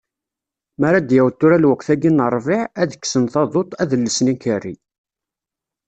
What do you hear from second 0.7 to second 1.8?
Mi ara d-yaweḍ tura